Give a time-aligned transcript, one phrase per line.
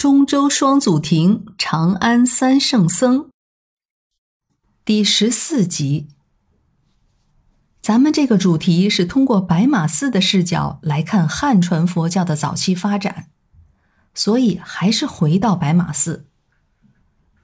[0.00, 3.28] 中州双祖庭，长安三圣僧。
[4.82, 6.08] 第十四集，
[7.82, 13.26] 咱们这个主题是通过白马寺的视角来看汉传佛教的早期发展，
[14.14, 16.24] 所以还是回到白马寺。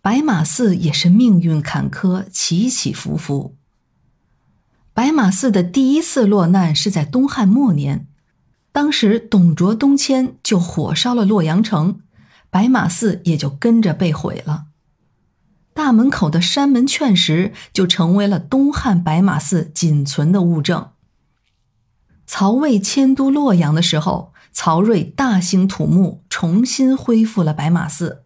[0.00, 3.58] 白马寺也是命运坎坷，起起伏伏。
[4.94, 8.08] 白马寺的第一次落难是在东汉末年，
[8.72, 12.00] 当时董卓东迁，就火烧了洛阳城。
[12.50, 14.66] 白马寺也就跟着被毁了，
[15.74, 20.90] 大门口的山门劝石就成为了东汉白马寺仅存的物证。
[22.26, 28.24] 曹魏迁都洛阳的时候，曹睿大兴土木，重新恢复了白马寺。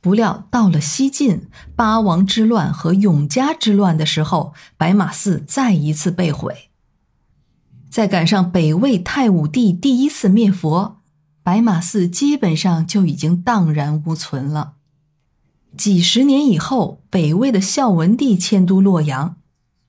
[0.00, 6.70] 不料到了西晋八王之乱和永嘉之乱的时候，白马寺再一次被毁。
[7.88, 10.93] 再赶上北魏太武帝第一次灭佛。
[11.44, 14.72] 白马寺基本上就已经荡然无存了。
[15.76, 19.36] 几十年以后，北魏的孝文帝迁都洛阳，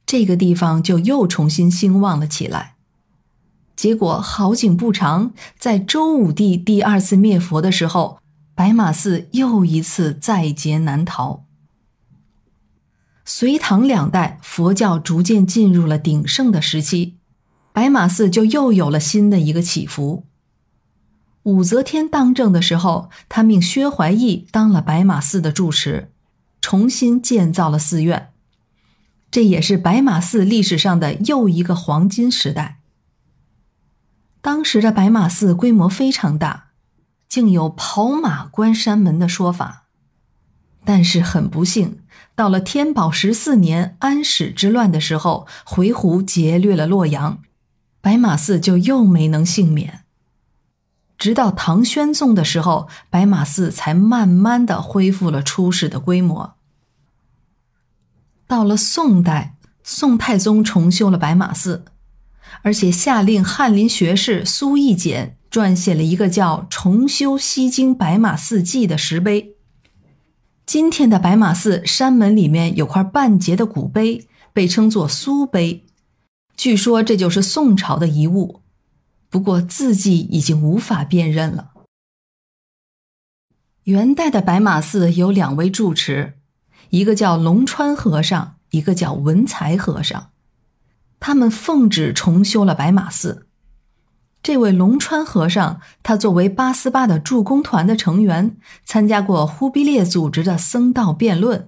[0.06, 2.76] 这个地方就又重新兴旺了起来。
[3.76, 8.20] 结果好景不长，在周武帝第二次灭佛的时候，
[8.54, 11.46] 白马寺又一次在劫难逃。
[13.24, 17.16] 隋唐两代，佛教逐渐进入了鼎盛的时期，
[17.72, 20.26] 白马寺就又有了新的一个起伏。
[21.46, 26.12] 武则天当政的时候，他命薛怀义当了白马寺的住持，
[26.60, 28.30] 重新建造了寺院。
[29.30, 32.80] 这也是白马寺历史上的又一个黄金时代。
[34.42, 36.70] 当时的白马寺规模非常大，
[37.30, 39.84] 竟有跑马关山门的说法。
[40.84, 42.00] 但是很不幸，
[42.34, 47.40] 到了天宝十四年安史之乱的时候，回鹘劫掠了洛阳，
[48.02, 50.05] 白马寺就又没能幸免。
[51.26, 56.54] 直到唐宣宗的时候，白马寺才慢慢的恢复了初始的规模。
[58.46, 61.84] 到了宋代，宋太宗重修了白马寺，
[62.62, 69.56] 而且下令翰林学士苏轶简撰写了一个叫《重修西京白马寺记》的石碑。
[70.68, 75.88] 今天的白马寺山门里面有块半截的古碑，被称作苏碑，
[76.56, 78.62] 据说这就是宋朝的遗物。
[79.30, 81.72] 不过字迹已经无法辨认了。
[83.84, 86.34] 元代的白马寺有两位住持，
[86.90, 90.32] 一个叫龙川和尚，一个叫文才和尚。
[91.20, 93.48] 他们奉旨重修了白马寺。
[94.42, 101.68] 这位龙川和尚，他作为八思巴的助攻团的成员，参加过忽必烈组织的僧道辩论，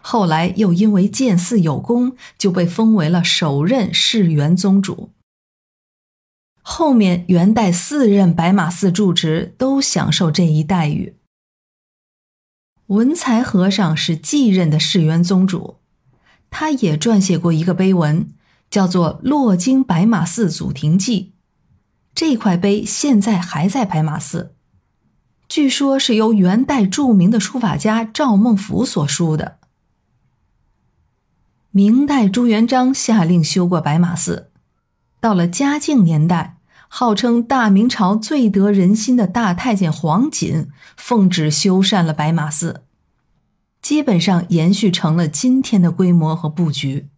[0.00, 5.12] 后来又因为建寺有功，就被封为了首任释元宗主。
[6.70, 11.16] 后面元代四任白马寺住持都享受这一待遇。
[12.88, 15.78] 文才和尚是继任的释元宗主，
[16.50, 18.28] 他也撰写过一个碑文，
[18.70, 21.32] 叫做《洛京白马寺祖庭记》。
[22.14, 24.54] 这块碑现在还在白马寺，
[25.48, 29.58] 据说是由元代著名的书法家赵孟頫所书的。
[31.70, 34.50] 明代朱元璋下令修过白马寺，
[35.18, 36.56] 到了嘉靖年代。
[36.88, 42.82] 号称大明朝最得人心的大太监黄锦奉旨修缮了白马寺，
[43.80, 47.08] 基本上延续成了今天的规模和布局。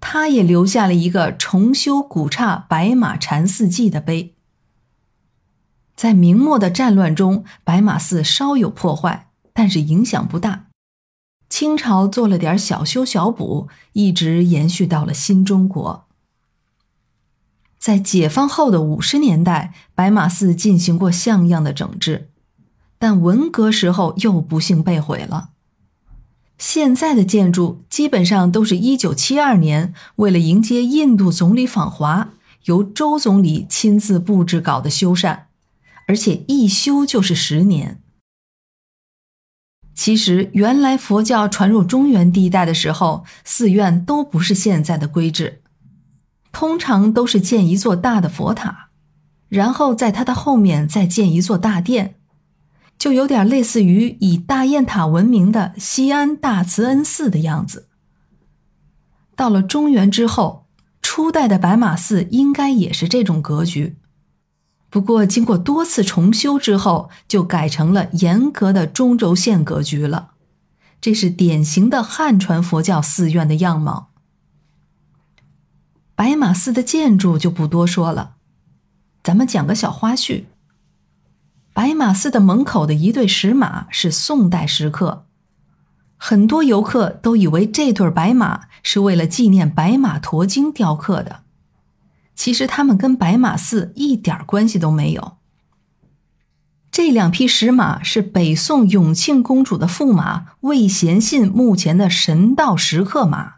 [0.00, 4.34] 他也留下了一个重修古刹白马禅寺记的碑。
[5.94, 10.66] 在明末的战乱中，白马寺稍有破坏，但是影响不大。
[11.48, 16.08] 清朝做了点小修小补，一直延续到了新中国。
[17.82, 22.28] 在解放后的五十年代，白马寺进行过像样的整治，
[22.96, 25.48] 但文革时候又不幸被毁了。
[26.56, 32.28] 现在的建筑基本上都是一九七二年为了迎接印度总理访华，
[32.66, 35.40] 由周总理亲自布置搞的修缮，
[36.06, 38.00] 而且一修就是十年。
[39.92, 45.61] 其实，原来佛教传入中原地带的时候，寺院都不是现在的规制。
[46.52, 48.90] 通常都是建一座大的佛塔，
[49.48, 52.14] 然后在它的后面再建一座大殿，
[52.98, 57.88] 就有点类似于以大雁塔闻名的西安大慈恩寺的样子。
[59.34, 60.66] 到了中原之后，
[61.00, 63.96] 初代的白马寺应该也是这种格局，
[64.88, 70.32] 不过经过多次重修之后，就改成了严格的中轴线格局了。
[71.00, 74.11] 这是典型的汉传佛教寺院的样貌。
[76.22, 78.36] 白马寺的建筑就不多说了，
[79.24, 80.44] 咱们讲个小花絮。
[81.72, 85.26] 白马寺的门口的一对石马是宋代石刻，
[86.16, 91.40] 很多游客都以为这对白马是为了纪念白马驮经雕刻的，
[92.36, 95.38] 其实它们跟白马寺一点关系都没有。
[96.92, 103.54] 这两匹石马是北宋永庆公主的驸马魏贤信墓前的神道石刻马。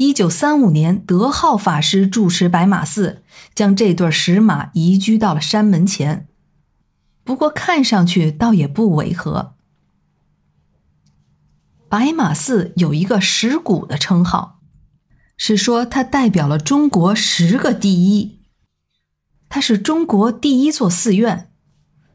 [0.00, 3.22] 一九三五年，德浩法师住持白马寺，
[3.54, 6.26] 将这对石马移居到了山门前。
[7.22, 9.56] 不过看上去倒也不违和。
[11.90, 14.60] 白马寺有一个“石鼓”的称号，
[15.36, 18.40] 是说它代表了中国十个第一。
[19.50, 21.52] 它是中国第一座寺院。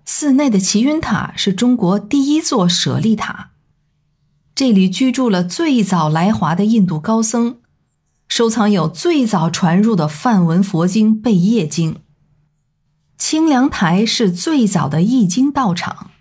[0.04, 3.52] 寺内的齐云塔是中国第一座舍利塔，
[4.56, 7.60] 这里居住了最早来华的印度高僧，
[8.36, 11.94] 收藏有最早传入的梵文佛经《贝叶经》。
[13.18, 16.12] 清凉台是最早的译经道场，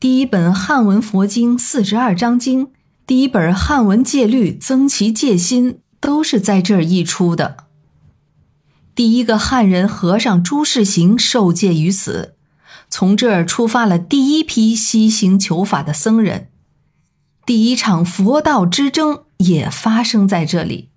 [0.00, 2.66] 第一本汉文佛经《四十二章经》，
[3.06, 7.58] 第一本汉文戒律《增其戒心》都是在这儿译出的。
[8.94, 12.36] 第一个汉人和尚朱士行受戒于此。
[12.88, 16.48] 从这儿出发了第一批西行求法的僧人，
[17.44, 20.88] 第一场佛道之争也发生在这里。